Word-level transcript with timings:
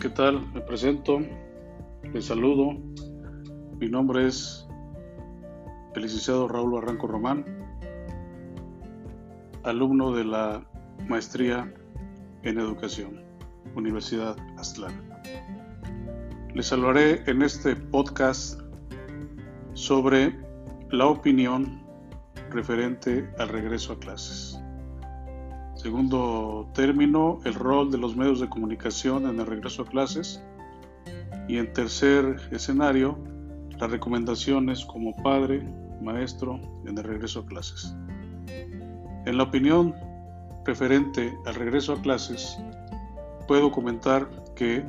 ¿Qué 0.00 0.08
tal? 0.08 0.50
Me 0.54 0.62
presento, 0.62 1.20
les 2.14 2.24
saludo. 2.24 2.72
Mi 3.78 3.86
nombre 3.90 4.28
es 4.28 4.66
el 5.94 6.00
licenciado 6.00 6.48
Raúl 6.48 6.72
Barranco 6.72 7.06
Román, 7.06 7.44
alumno 9.62 10.12
de 10.12 10.24
la 10.24 10.66
maestría 11.06 11.70
en 12.44 12.58
educación, 12.58 13.22
Universidad 13.76 14.38
Aztlán. 14.56 15.06
Les 16.54 16.72
hablaré 16.72 17.22
en 17.26 17.42
este 17.42 17.76
podcast 17.76 18.58
sobre 19.74 20.34
la 20.92 21.08
opinión 21.08 21.84
referente 22.48 23.30
al 23.38 23.50
regreso 23.50 23.92
a 23.92 23.98
clases. 23.98 24.58
Segundo 25.82 26.68
término, 26.74 27.40
el 27.46 27.54
rol 27.54 27.90
de 27.90 27.96
los 27.96 28.14
medios 28.14 28.38
de 28.38 28.50
comunicación 28.50 29.24
en 29.26 29.40
el 29.40 29.46
regreso 29.46 29.80
a 29.80 29.86
clases. 29.86 30.44
Y 31.48 31.56
en 31.56 31.72
tercer 31.72 32.36
escenario, 32.50 33.16
las 33.78 33.90
recomendaciones 33.90 34.84
como 34.84 35.16
padre, 35.22 35.66
maestro 36.02 36.60
en 36.84 36.98
el 36.98 37.04
regreso 37.04 37.40
a 37.40 37.46
clases. 37.46 37.96
En 39.24 39.38
la 39.38 39.44
opinión 39.44 39.94
referente 40.66 41.34
al 41.46 41.54
regreso 41.54 41.94
a 41.94 42.02
clases, 42.02 42.58
puedo 43.48 43.72
comentar 43.72 44.28
que 44.54 44.84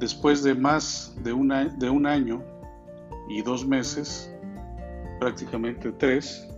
después 0.00 0.42
de 0.42 0.52
más 0.52 1.14
de 1.22 1.32
un, 1.32 1.78
de 1.78 1.90
un 1.90 2.06
año 2.06 2.42
y 3.28 3.40
dos 3.42 3.64
meses, 3.64 4.34
prácticamente 5.20 5.92
tres, 5.92 6.48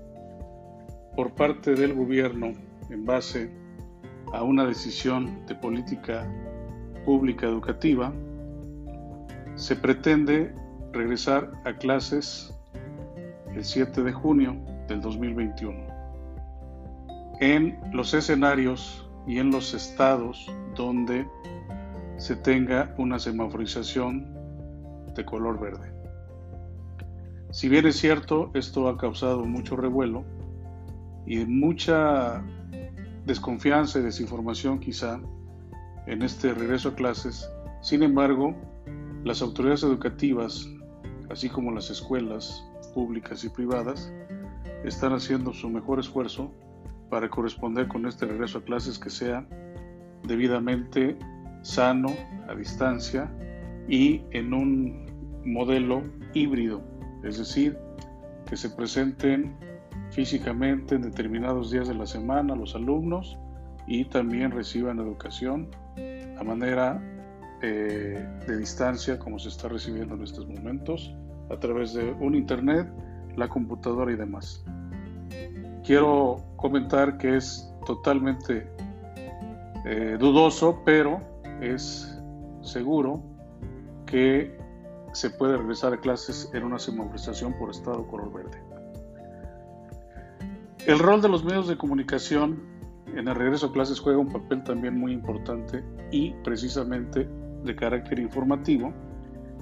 por 1.15 1.35
parte 1.35 1.75
del 1.75 1.93
gobierno 1.93 2.55
en 2.91 3.05
base 3.05 3.51
a 4.33 4.43
una 4.43 4.67
decisión 4.67 5.45
de 5.47 5.55
política 5.55 6.27
pública 7.05 7.47
educativa, 7.47 8.13
se 9.55 9.77
pretende 9.77 10.55
regresar 10.93 11.51
a 11.65 11.73
clases 11.75 12.55
el 13.55 13.65
7 13.65 14.03
de 14.03 14.13
junio 14.13 14.57
del 14.89 15.01
2021. 15.01 15.79
En 17.41 17.79
los 17.93 18.15
escenarios 18.15 19.09
y 19.27 19.39
en 19.39 19.51
los 19.51 19.75
estados 19.75 20.47
donde 20.75 21.27
se 22.17 22.37
tenga 22.37 22.95
una 22.99 23.19
semaforización 23.19 24.27
de 25.15 25.25
color 25.25 25.59
verde. 25.59 25.93
Si 27.51 27.69
bien 27.69 27.87
es 27.87 27.97
cierto, 27.97 28.51
esto 28.55 28.89
ha 28.89 28.97
causado 28.97 29.45
mucho 29.45 29.77
revuelo 29.77 30.25
y 31.27 31.45
mucha 31.45 32.43
desconfianza 33.25 33.99
y 33.99 34.03
desinformación 34.03 34.79
quizá 34.79 35.21
en 36.07 36.23
este 36.23 36.53
regreso 36.55 36.91
a 36.91 36.95
clases. 36.95 37.49
Sin 37.83 38.03
embargo, 38.03 38.55
las 39.25 39.43
autoridades 39.43 39.83
educativas, 39.83 40.69
así 41.31 41.49
como 41.49 41.73
las 41.73 41.91
escuelas 41.91 42.65
públicas 42.95 43.45
y 43.45 43.49
privadas, 43.49 44.13
están 44.85 45.13
haciendo 45.13 45.53
su 45.53 45.69
mejor 45.69 46.01
esfuerzo 46.01 46.51
para 47.11 47.29
corresponder 47.29 47.89
con 47.89 48.07
este 48.07 48.27
regreso 48.27 48.59
a 48.59 48.65
clases 48.65 48.99
que 48.99 49.11
sea 49.11 49.47
debidamente 50.25 51.19
sano, 51.63 52.15
a 52.49 52.55
distancia 52.55 53.31
y 53.89 54.23
en 54.31 54.55
un 54.55 55.07
modelo 55.45 56.03
híbrido, 56.35 56.83
es 57.25 57.39
decir, 57.39 57.77
que 58.47 58.57
se 58.57 58.71
presenten 58.71 59.57
físicamente 60.11 60.95
en 60.95 61.03
determinados 61.03 61.71
días 61.71 61.89
de 61.89 61.95
la 61.95 62.07
semana 62.07 62.55
los 62.55 62.75
alumnos 62.75 63.39
y 63.87 64.05
también 64.05 64.51
reciban 64.51 64.99
educación 64.99 65.69
a 66.39 66.45
manera 66.45 67.03
eh, 67.63 68.27
de 68.47 68.57
distancia 68.57 69.19
como 69.19 69.39
se 69.39 69.49
está 69.49 69.69
recibiendo 69.69 70.15
en 70.15 70.23
estos 70.23 70.49
momentos 70.49 71.15
a 71.51 71.57
través 71.59 71.93
de 71.93 72.13
un 72.21 72.35
internet, 72.35 72.89
la 73.37 73.49
computadora 73.49 74.13
y 74.13 74.17
demás. 74.17 74.65
Quiero 75.85 76.43
comentar 76.57 77.19
que 77.19 77.37
es 77.37 77.71
totalmente 77.85 78.71
eh, 79.85 80.17
dudoso, 80.19 80.83
pero 80.85 81.21
es 81.61 82.19
seguro 82.63 83.23
que 84.07 84.57
se 85.13 85.31
puede 85.31 85.57
regresar 85.57 85.93
a 85.93 86.01
clases 86.01 86.51
en 86.55 86.65
una 86.65 86.79
semaforización 86.79 87.53
por 87.59 87.71
estado 87.71 88.07
color 88.07 88.33
verde. 88.33 88.70
El 90.87 90.99
rol 90.99 91.21
de 91.21 91.29
los 91.29 91.45
medios 91.45 91.69
de 91.69 91.77
comunicación 91.77 92.63
en 93.15 93.29
el 93.29 93.35
regreso 93.35 93.67
a 93.67 93.73
clases 93.73 94.01
juega 94.01 94.19
un 94.19 94.33
papel 94.33 94.63
también 94.65 94.99
muy 94.99 95.13
importante 95.13 95.85
y 96.11 96.33
precisamente 96.43 97.29
de 97.65 97.77
carácter 97.77 98.19
informativo 98.19 98.93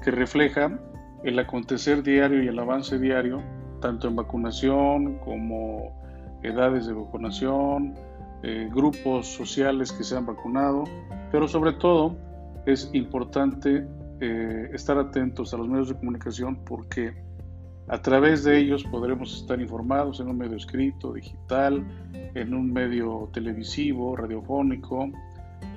que 0.04 0.10
refleja 0.10 0.78
el 1.24 1.38
acontecer 1.38 2.02
diario 2.02 2.42
y 2.42 2.48
el 2.48 2.58
avance 2.58 2.98
diario 2.98 3.42
tanto 3.80 4.08
en 4.08 4.16
vacunación 4.16 5.18
como 5.18 6.00
edades 6.42 6.86
de 6.86 6.92
vacunación, 6.92 7.94
eh, 8.42 8.68
grupos 8.72 9.26
sociales 9.26 9.92
que 9.92 10.04
se 10.04 10.16
han 10.16 10.26
vacunado, 10.26 10.84
pero 11.32 11.48
sobre 11.48 11.72
todo 11.72 12.16
es 12.66 12.90
importante 12.92 13.86
eh, 14.20 14.70
estar 14.72 14.98
atentos 14.98 15.52
a 15.52 15.56
los 15.56 15.68
medios 15.68 15.88
de 15.88 15.94
comunicación 15.96 16.56
porque 16.64 17.14
a 17.88 18.02
través 18.02 18.44
de 18.44 18.58
ellos 18.58 18.84
podremos 18.84 19.40
estar 19.40 19.60
informados 19.60 20.20
en 20.20 20.28
un 20.28 20.36
medio 20.36 20.56
escrito, 20.56 21.12
digital, 21.12 21.84
en 22.34 22.54
un 22.54 22.72
medio 22.72 23.30
televisivo, 23.32 24.14
radiofónico, 24.14 25.10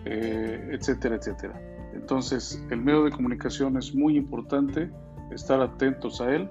eh, 0.05 0.69
etcétera, 0.71 1.15
etcétera. 1.15 1.61
Entonces, 1.93 2.63
el 2.69 2.81
medio 2.81 3.05
de 3.05 3.11
comunicación 3.11 3.77
es 3.77 3.95
muy 3.95 4.17
importante 4.17 4.89
estar 5.31 5.61
atentos 5.61 6.19
a 6.21 6.33
él 6.33 6.49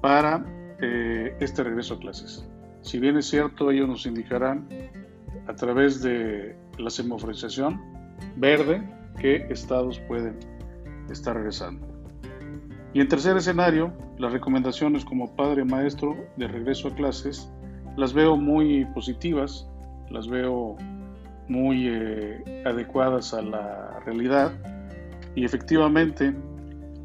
para 0.00 0.44
eh, 0.80 1.36
este 1.40 1.62
regreso 1.62 1.94
a 1.94 1.98
clases. 1.98 2.48
Si 2.80 2.98
bien 2.98 3.16
es 3.16 3.26
cierto, 3.26 3.70
ellos 3.70 3.88
nos 3.88 4.06
indicarán 4.06 4.68
a 5.46 5.54
través 5.54 6.02
de 6.02 6.56
la 6.78 6.90
semaforización 6.90 7.80
verde 8.36 8.82
qué 9.18 9.46
estados 9.50 9.98
pueden 10.00 10.38
estar 11.10 11.36
regresando. 11.36 11.95
Y 12.96 13.00
en 13.02 13.08
tercer 13.08 13.36
escenario, 13.36 13.92
las 14.16 14.32
recomendaciones 14.32 15.04
como 15.04 15.36
padre 15.36 15.66
maestro 15.66 16.16
de 16.38 16.48
regreso 16.48 16.88
a 16.88 16.94
clases 16.94 17.52
las 17.94 18.14
veo 18.14 18.38
muy 18.38 18.86
positivas, 18.86 19.68
las 20.08 20.26
veo 20.26 20.78
muy 21.46 21.88
eh, 21.88 22.62
adecuadas 22.64 23.34
a 23.34 23.42
la 23.42 24.00
realidad. 24.06 24.50
Y 25.34 25.44
efectivamente 25.44 26.34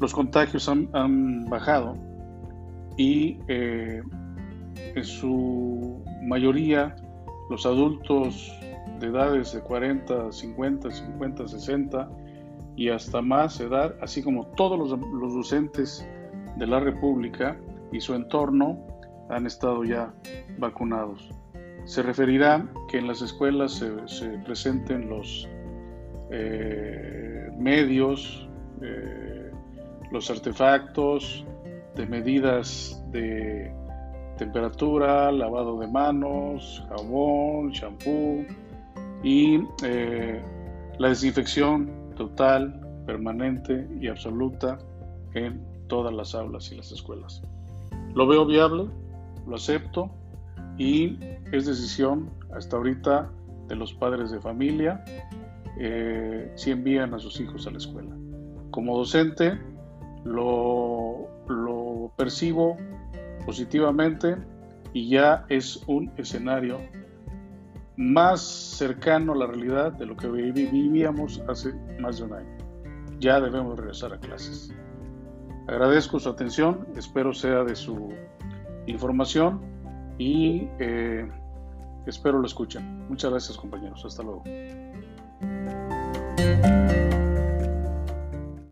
los 0.00 0.14
contagios 0.14 0.66
han, 0.66 1.44
bajado 1.50 1.94
y 2.96 3.36
eh, 3.48 4.02
en 4.94 5.04
su 5.04 6.02
mayoría 6.22 6.96
los 7.50 7.66
adultos 7.66 8.50
de 8.98 9.08
edades 9.08 9.52
de 9.52 9.60
40, 9.60 10.32
50, 10.32 10.90
50, 10.90 11.48
60 11.48 12.08
y 12.76 12.88
hasta 12.88 13.20
más 13.20 13.60
edad, 13.60 13.94
así 14.00 14.22
como 14.22 14.46
todos 14.48 14.78
los, 14.78 15.34
docentes 15.34 16.06
de 16.56 16.66
la 16.66 16.80
República 16.80 17.56
y 17.92 18.00
su 18.00 18.14
entorno 18.14 18.78
han 19.28 19.46
estado 19.46 19.84
ya 19.84 20.12
vacunados. 20.58 21.30
Se 21.84 22.02
referirá 22.02 22.66
que 22.88 22.98
en 22.98 23.08
las 23.08 23.22
escuelas 23.22 23.82
se, 24.06 24.28
presenten 24.44 25.08
los 25.08 25.48
eh, 26.30 27.48
medios, 27.58 28.48
eh, 28.80 29.50
los 30.10 30.30
artefactos 30.30 31.44
de 31.96 32.06
medidas 32.06 33.02
de 33.10 33.74
temperatura, 34.38 35.30
lavado 35.30 35.78
de 35.78 35.86
manos, 35.88 36.84
jabón, 36.88 37.72
champú 37.72 38.44
y 39.22 39.60
eh, 39.84 40.40
la 40.98 41.08
desinfección 41.08 42.01
total, 42.12 42.80
permanente 43.06 43.88
y 44.00 44.08
absoluta 44.08 44.78
en 45.34 45.60
todas 45.88 46.12
las 46.12 46.34
aulas 46.34 46.70
y 46.72 46.76
las 46.76 46.92
escuelas. 46.92 47.42
Lo 48.14 48.26
veo 48.26 48.46
viable, 48.46 48.86
lo 49.46 49.56
acepto 49.56 50.10
y 50.78 51.18
es 51.52 51.66
decisión 51.66 52.30
hasta 52.54 52.76
ahorita 52.76 53.30
de 53.68 53.76
los 53.76 53.92
padres 53.94 54.30
de 54.30 54.40
familia 54.40 55.04
eh, 55.78 56.52
si 56.54 56.70
envían 56.70 57.14
a 57.14 57.18
sus 57.18 57.40
hijos 57.40 57.66
a 57.66 57.70
la 57.70 57.78
escuela. 57.78 58.14
Como 58.70 58.96
docente 58.96 59.58
lo, 60.24 61.28
lo 61.48 62.12
percibo 62.16 62.76
positivamente 63.44 64.36
y 64.92 65.08
ya 65.08 65.44
es 65.48 65.82
un 65.86 66.10
escenario 66.16 66.78
más 67.96 68.40
cercano 68.40 69.32
a 69.32 69.36
la 69.36 69.46
realidad 69.46 69.92
de 69.92 70.06
lo 70.06 70.16
que 70.16 70.28
vivíamos 70.28 71.42
hace 71.48 71.74
más 72.00 72.18
de 72.18 72.24
un 72.24 72.32
año. 72.34 72.58
Ya 73.18 73.40
debemos 73.40 73.78
regresar 73.78 74.12
a 74.12 74.18
clases. 74.18 74.74
Agradezco 75.68 76.18
su 76.18 76.28
atención, 76.28 76.86
espero 76.96 77.32
sea 77.32 77.62
de 77.64 77.76
su 77.76 78.12
información 78.86 79.60
y 80.18 80.68
eh, 80.80 81.28
espero 82.06 82.38
lo 82.40 82.46
escuchen. 82.46 83.06
Muchas 83.08 83.30
gracias 83.30 83.56
compañeros, 83.56 84.04
hasta 84.04 84.22
luego. 84.22 84.42